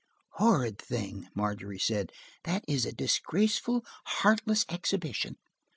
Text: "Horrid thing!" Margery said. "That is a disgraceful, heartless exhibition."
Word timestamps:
"Horrid 0.39 0.79
thing!" 0.79 1.27
Margery 1.35 1.77
said. 1.77 2.11
"That 2.45 2.65
is 2.67 2.87
a 2.87 2.91
disgraceful, 2.91 3.85
heartless 4.05 4.65
exhibition." 4.67 5.37